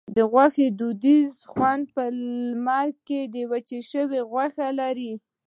[0.15, 5.13] د غوښې دودیز خوند په لمر کې وچه شوې غوښه لري.